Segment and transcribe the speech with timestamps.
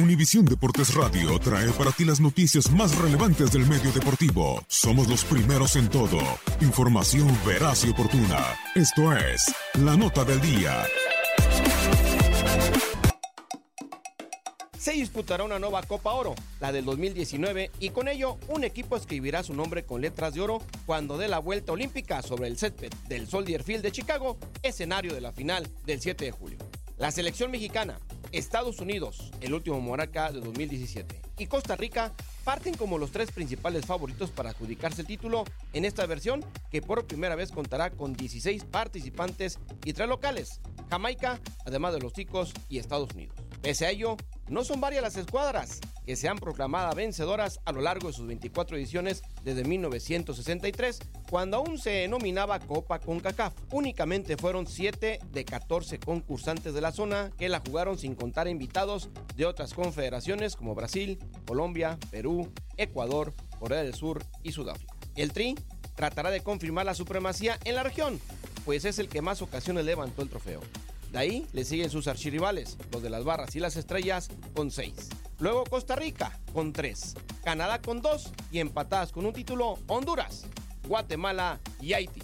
[0.00, 4.64] Univisión Deportes Radio trae para ti las noticias más relevantes del medio deportivo.
[4.66, 6.18] Somos los primeros en todo.
[6.62, 8.38] Información veraz y oportuna.
[8.74, 10.86] Esto es La Nota del Día.
[14.78, 19.42] Se disputará una nueva Copa Oro, la del 2019, y con ello un equipo escribirá
[19.42, 23.28] su nombre con letras de oro cuando dé la vuelta olímpica sobre el césped del
[23.28, 26.58] Soldier Field de Chicago, escenario de la final del 7 de julio.
[26.96, 27.98] La selección mexicana,
[28.32, 32.12] Estados Unidos, el último monarca de 2017, y Costa Rica
[32.44, 37.06] parten como los tres principales favoritos para adjudicarse el título en esta versión que por
[37.06, 42.78] primera vez contará con 16 participantes y tres locales, Jamaica, además de los chicos y
[42.78, 43.36] Estados Unidos.
[43.62, 44.16] Pese a ello,
[44.50, 48.26] no son varias las escuadras que se han proclamado vencedoras a lo largo de sus
[48.26, 50.98] 24 ediciones desde 1963,
[51.30, 53.54] cuando aún se denominaba Copa CONCACAF.
[53.70, 59.08] Únicamente fueron 7 de 14 concursantes de la zona que la jugaron sin contar invitados
[59.36, 64.94] de otras confederaciones como Brasil, Colombia, Perú, Ecuador, Corea del Sur y Sudáfrica.
[65.14, 65.54] El Tri
[65.94, 68.20] tratará de confirmar la supremacía en la región,
[68.64, 70.60] pues es el que más ocasiones levantó el trofeo.
[71.12, 74.94] De ahí le siguen sus archirrivales, los de las barras y las estrellas, con 6.
[75.40, 77.14] Luego Costa Rica, con 3.
[77.42, 80.46] Canadá con 2 y empatadas con un título Honduras,
[80.86, 82.22] Guatemala y Haití.